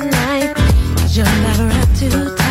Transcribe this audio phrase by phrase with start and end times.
[0.00, 0.56] at.
[1.14, 2.41] You're never up to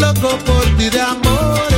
[0.00, 1.70] loco por ti de amores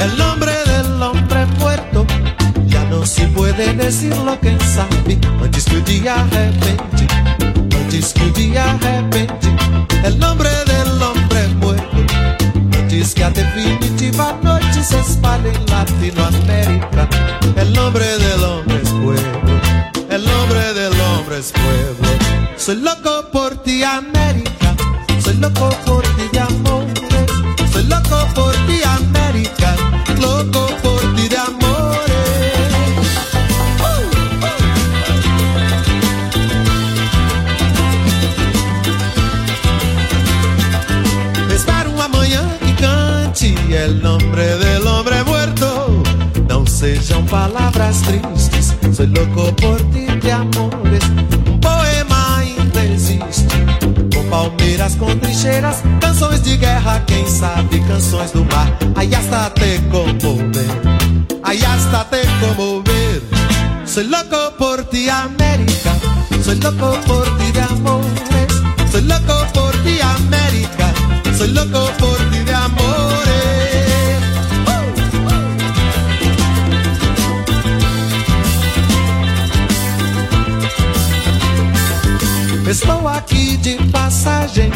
[0.00, 2.06] El nombre del hombre muerto
[2.66, 5.18] ya no se puede decir lo que sabe.
[5.42, 7.06] Antes que o dia arrepende,
[7.80, 9.48] antes que o dia arrepende.
[10.04, 11.96] El nombre del hombre muerto,
[12.78, 17.08] antes que a definitiva noite se espalhe en Latinoamérica.
[17.56, 19.60] El nombre del hombre es pueblo,
[20.10, 22.08] el nombre del hombre es pueblo.
[22.56, 24.76] Soy loco por ti, América.
[25.22, 27.72] Soy loco por ti de amores.
[27.72, 29.74] Soy loco por ti, América.
[30.20, 31.36] Loco por ti de
[42.80, 44.26] cante el nombre.
[44.36, 44.75] Não
[46.86, 48.74] sejam palavras tristes.
[48.94, 51.04] Soy loco por ti de amores.
[51.50, 53.56] Um poema ainda existe.
[54.14, 58.68] Com palmeiras, com trincheiras, canções de guerra, quem sabe canções do mar.
[58.94, 60.70] Aí hasta te comover,
[61.42, 63.22] aí hasta te comover.
[63.84, 65.92] Soy loco por ti, América.
[66.44, 68.92] Soy loco por ti de amores.
[68.92, 70.92] Soy loco por ti, América.
[71.36, 73.95] Soy loco por ti de amores.
[82.68, 84.72] Estou aqui de passagem.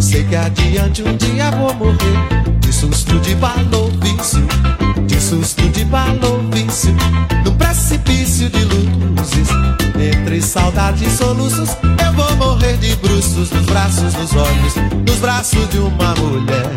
[0.00, 2.58] Sei que adiante um dia vou morrer.
[2.60, 4.46] De susto de balofício,
[5.06, 6.96] de susto de balofício.
[7.44, 9.48] Num precipício de luzes,
[10.04, 11.70] entre saudade e soluços.
[12.04, 14.74] Eu vou morrer de bruços nos braços, nos olhos,
[15.06, 16.70] nos braços de uma mulher.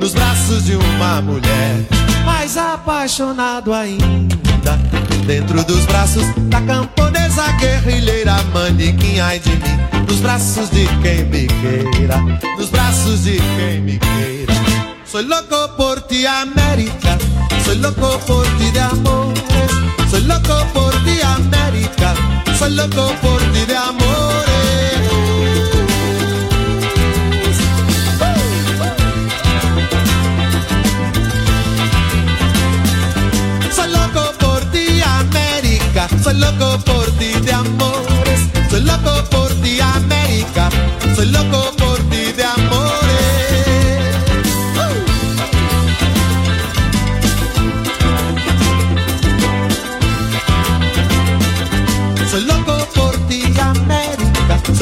[0.00, 1.84] Nos braços de uma mulher.
[2.24, 4.44] Mais apaixonado ainda.
[5.26, 11.46] Dentro dos braços da camponesa guerrilheira Manequim, ai de mim Nos braços de quem me
[11.46, 12.18] queira
[12.58, 14.73] Nos braços de quem me queira
[15.14, 17.16] Soy loco por ti, América
[17.64, 19.70] Soy loco por ti de amores
[20.10, 22.16] Soy loco por ti, América
[22.58, 24.34] Soy loco por ti de amores
[33.72, 36.08] Soy loco por ti, América.
[36.24, 38.40] Soy loco por ti de amores.
[38.68, 40.68] Soy loco por ti, América.
[41.14, 41.73] Soy loco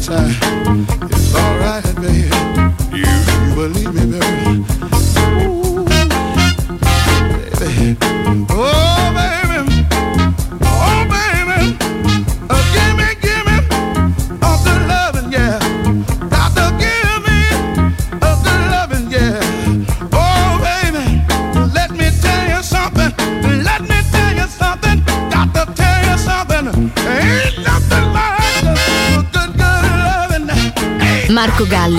[0.00, 0.37] time.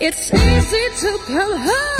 [0.00, 1.93] It's easy to come home.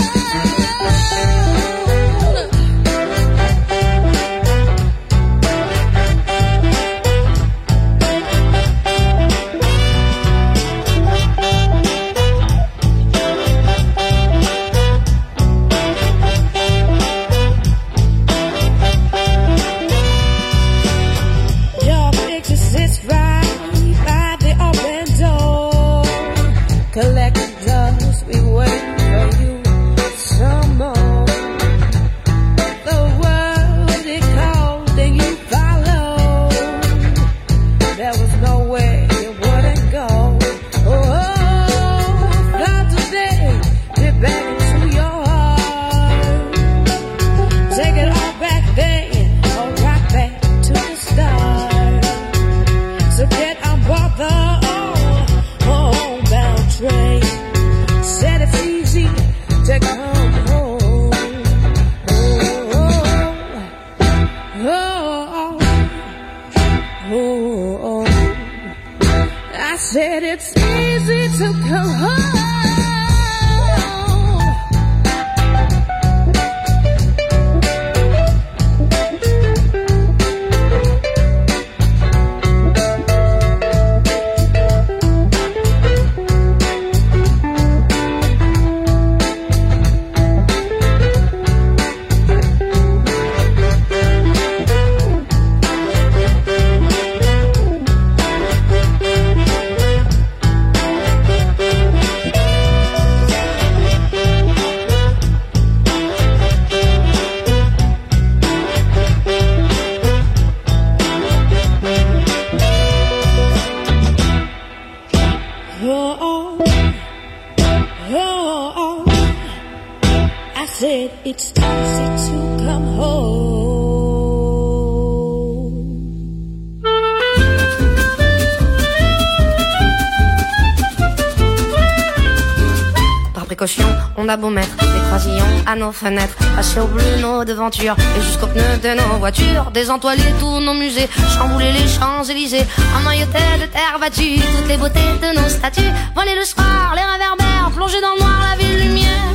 [134.36, 139.18] Des croisillons à nos fenêtres, passer au bleu nos devantures et jusqu'aux pneus de nos
[139.18, 142.66] voitures, désentoiler tous nos musées, chambouler les Champs-Élysées,
[142.98, 147.70] emmailloter de terre battue toutes les beautés de nos statues, voler le soir, les réverbères,
[147.76, 149.34] plonger dans le noir la ville lumière.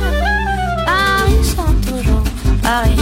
[0.84, 2.24] Paris sera toujours
[2.62, 2.96] Paris,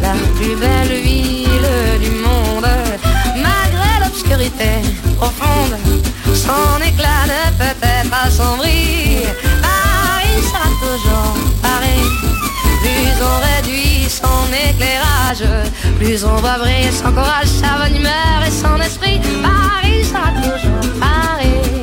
[0.00, 2.66] la plus belle ville du monde,
[3.36, 4.70] malgré l'obscurité
[5.18, 5.76] profonde,
[6.34, 9.49] son éclat ne peut être assombri.
[14.52, 15.44] Éclairage,
[15.98, 19.20] plus on va briller son courage, sa bonne humeur et son esprit.
[19.42, 21.80] Paris sera toujours Paris.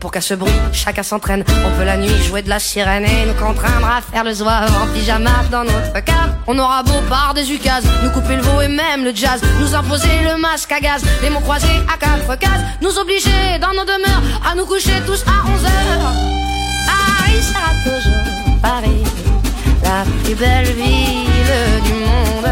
[0.00, 1.44] Pour qu'à ce bruit, chacun s'entraîne.
[1.66, 4.72] On peut la nuit jouer de la sirène et nous contraindre à faire le zouave
[4.82, 6.34] en pyjama dans notre cave.
[6.46, 9.74] On aura beau par des ukases, nous couper le veau et même le jazz, nous
[9.74, 13.84] imposer le masque à gaz, les mots croisés à quatre cases, nous obliger dans nos
[13.84, 16.12] demeures à nous coucher tous à 11 heures.
[16.86, 19.04] Paris sera toujours Paris,
[19.82, 22.50] la plus belle ville du monde,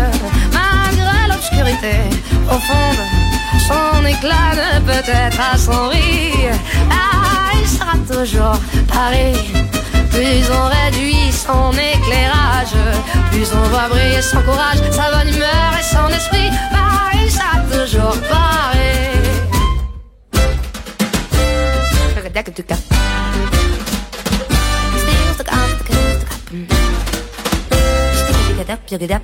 [0.53, 1.97] malgré l'obscurité
[2.47, 3.03] profonde.
[3.67, 6.33] Son éclat ne peut être assombri.
[6.89, 9.37] Paris sera toujours Paris.
[10.11, 12.75] Plus on réduit son éclairage,
[13.31, 16.51] plus on va briller son courage, sa bonne humeur et son esprit.
[16.73, 18.49] Paris sera toujours Paris.
[28.69, 29.23] it up, jug it up.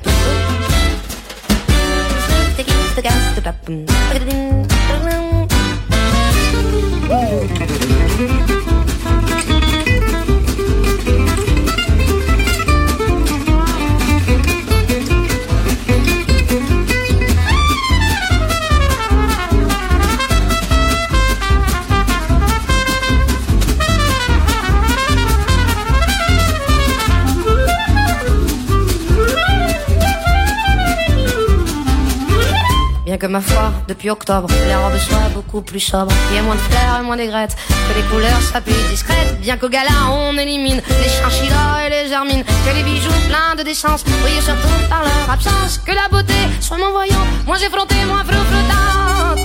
[33.25, 36.13] Que ma foi, depuis octobre, les robes soient beaucoup plus sobres.
[36.31, 39.41] Il y a moins de fleurs et moins d'aigrettes, que les couleurs soient plus discrètes.
[39.41, 43.63] Bien qu'au gala on élimine les chinchillas et les germines, que les bijoux pleins de
[43.63, 45.81] décence brillent surtout par leur absence.
[45.87, 49.41] Que la beauté soit mon voyant, moins effrontée, moins flottante.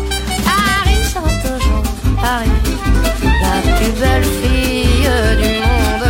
[0.49, 1.83] Paris sera toujours
[2.21, 2.57] Paris,
[3.43, 5.09] la plus belle fille
[5.41, 6.07] du monde.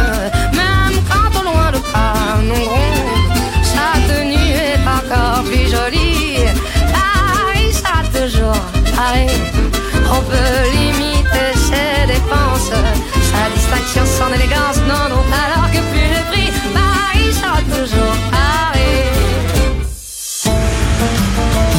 [0.60, 6.19] Même quand au loin le canon gronde, sa tenue est encore plus jolie.
[9.02, 12.70] On peut limiter ses dépenses,
[13.32, 18.16] sa distinction, son élégance, non, non, alors que plus le prix, Paris sera toujours.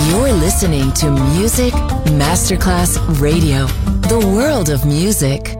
[0.08, 1.74] You're listening to Music
[2.16, 3.66] Masterclass Radio,
[4.08, 5.59] the world of music.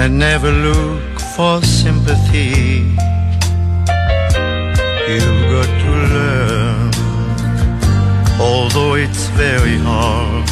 [0.00, 2.86] And never look for sympathy.
[5.08, 6.90] You've got to learn
[8.40, 10.46] although it's very hard.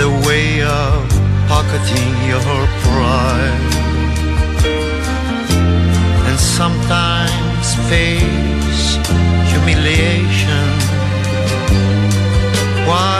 [0.00, 1.08] The way of
[1.48, 2.42] pocketing your
[2.84, 3.72] pride
[6.28, 8.86] and sometimes face
[9.50, 10.68] humiliation
[12.86, 13.17] while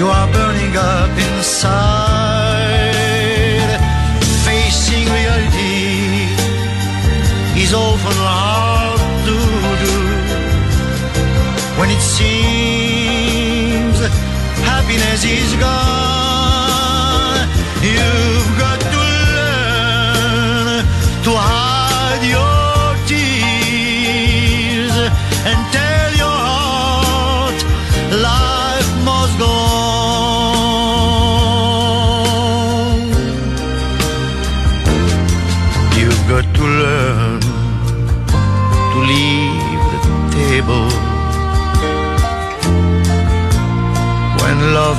[0.00, 1.68] you are burning up inside.
[4.46, 6.32] Facing reality
[7.62, 9.36] is often hard to
[9.84, 9.96] do
[11.78, 13.98] when it seems
[14.70, 17.40] happiness is gone.
[17.84, 19.02] You've got to
[19.36, 20.82] learn
[21.24, 21.59] to hide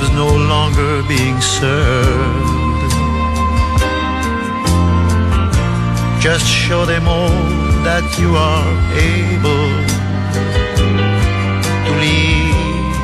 [0.02, 2.92] love's no longer being served.
[6.20, 7.30] Just show them all
[7.84, 9.68] that you are able
[11.86, 12.96] to leave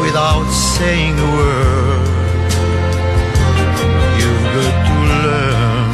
[0.00, 2.06] without saying a word.
[4.18, 4.96] You've got to
[5.26, 5.90] learn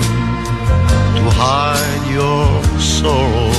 [1.16, 2.46] to hide your
[2.80, 3.52] sorrow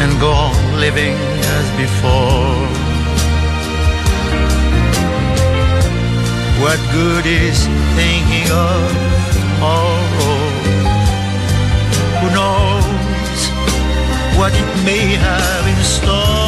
[0.00, 1.35] and go on living
[1.76, 2.56] before.
[6.62, 8.80] What good is thinking of
[9.36, 10.38] tomorrow?
[12.20, 13.40] Who knows
[14.38, 16.45] what it may have in store?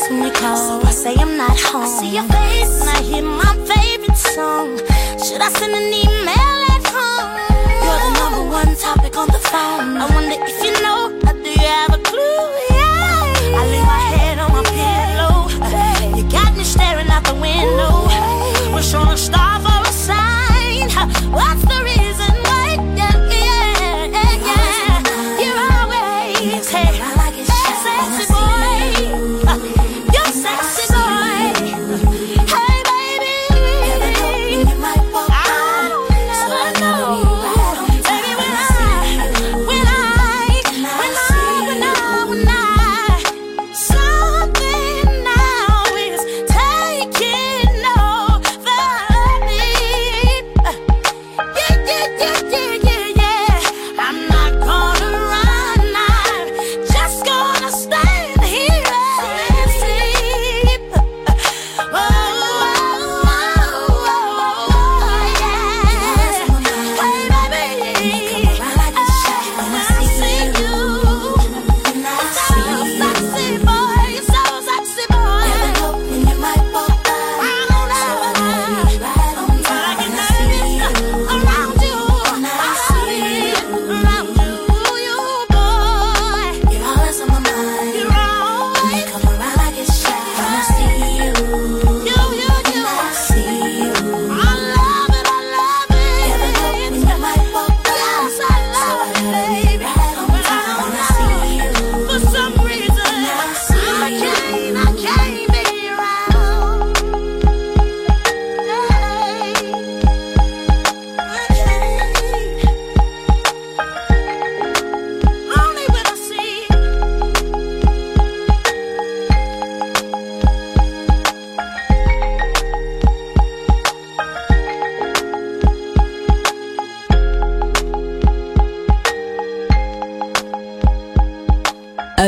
[0.00, 0.84] face when you call.
[0.86, 1.82] I say I'm not home.
[1.82, 4.78] I see your face and I hear my favorite song.
[5.18, 6.09] Should I send an email?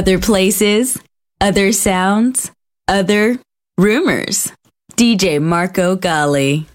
[0.03, 0.99] other places,
[1.41, 2.51] other sounds,
[2.89, 3.39] other
[3.79, 4.51] rumors.
[4.97, 6.67] DJ Marco Gally.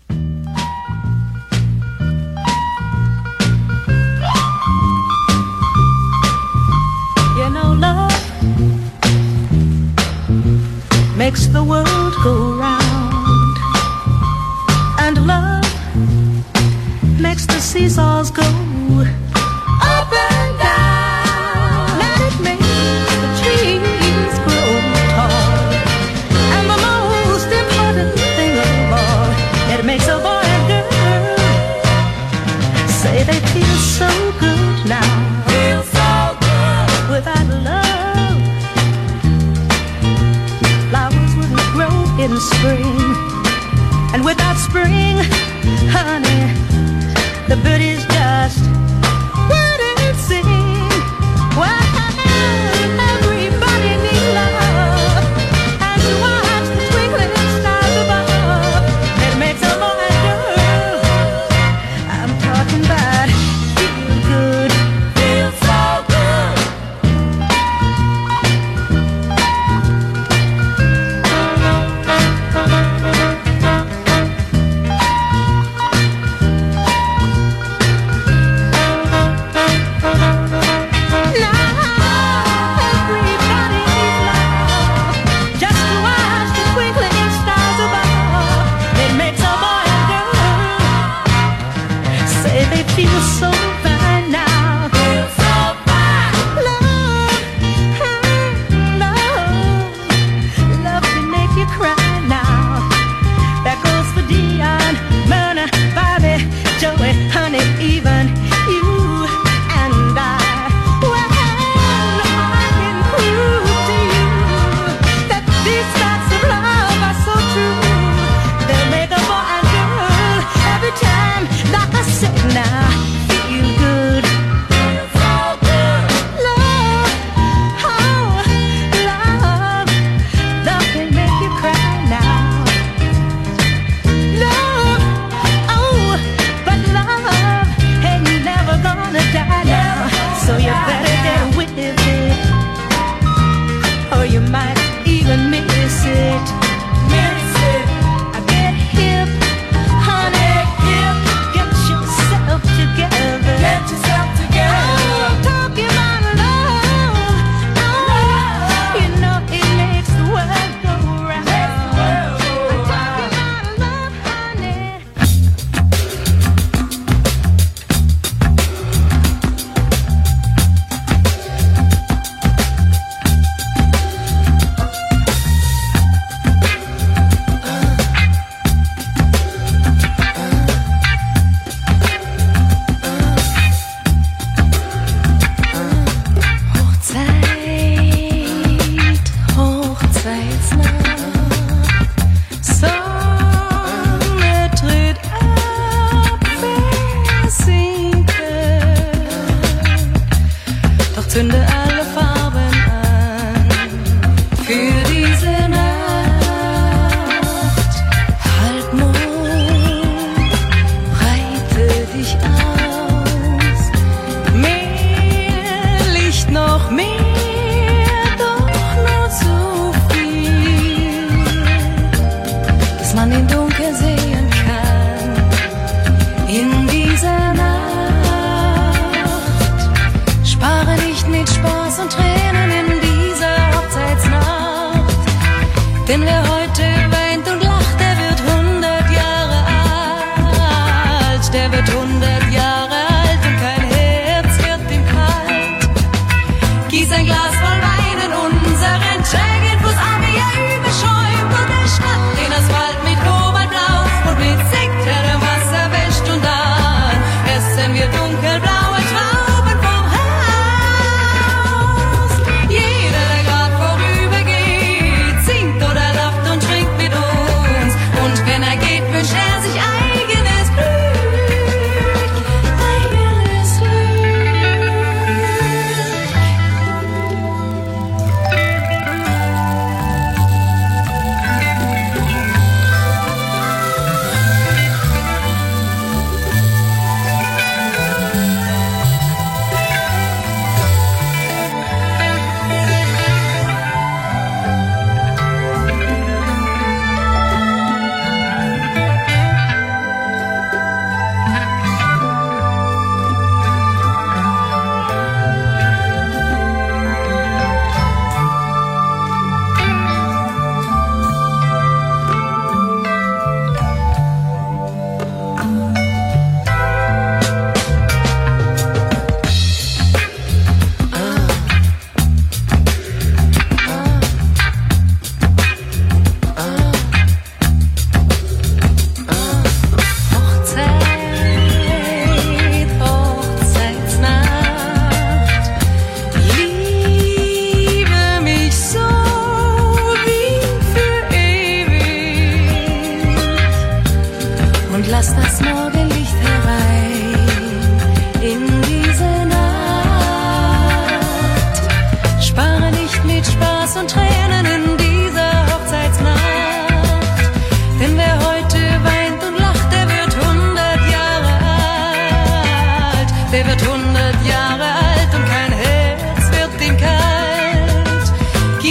[7.36, 8.16] You know, love
[11.18, 13.58] makes the world go round,
[15.02, 15.66] and love
[17.20, 18.48] makes the seesaws go
[42.32, 42.98] in spring.
[44.14, 45.18] And without spring,
[45.96, 46.54] honey,
[47.48, 48.60] the birdies just
[49.50, 50.67] wouldn't sing.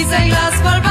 [0.08, 0.85] Say las palabras.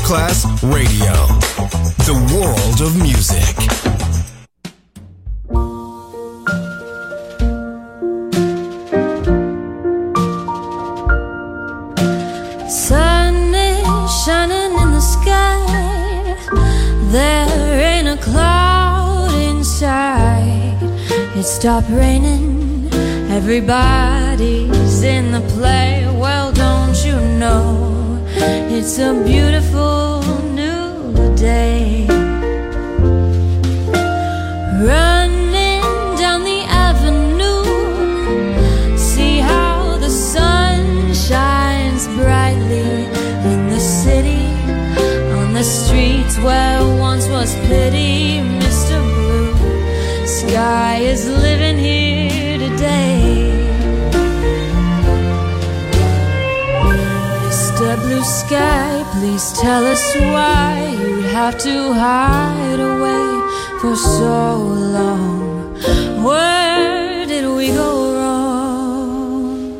[0.00, 1.12] Class Radio.
[2.04, 3.54] The world of music.
[12.68, 16.36] Sun is shining in the sky.
[17.12, 20.78] There ain't a cloud inside.
[21.36, 22.88] It stopped raining.
[23.30, 25.93] Everybody's in the place.
[28.76, 30.20] It's a beautiful
[30.50, 32.06] new day.
[34.90, 35.84] Running
[36.18, 37.62] down the avenue,
[38.98, 43.06] see how the sun shines brightly
[43.52, 44.44] in the city,
[45.38, 48.40] on the streets where once was pity.
[48.58, 48.98] Mr.
[49.14, 52.03] Blue, sky is living here.
[58.46, 59.04] sky.
[59.12, 63.26] Please tell us why you have to hide away
[63.80, 64.56] for so
[64.96, 65.74] long.
[66.22, 69.72] Where did we go wrong?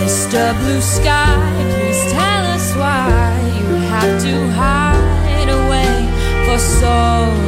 [0.00, 0.42] Mr.
[0.60, 1.36] Blue Sky,
[1.70, 3.28] please tell us why
[3.58, 5.94] you have to hide away
[6.46, 7.47] for so long.